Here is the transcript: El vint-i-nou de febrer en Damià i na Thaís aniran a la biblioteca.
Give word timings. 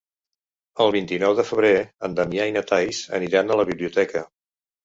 El 0.85 0.93
vint-i-nou 0.95 1.35
de 1.41 1.45
febrer 1.49 1.71
en 2.09 2.17
Damià 2.21 2.49
i 2.53 2.57
na 2.57 2.65
Thaís 2.73 3.03
aniran 3.19 3.49
a 3.49 3.59
la 3.63 3.67
biblioteca. 3.73 4.27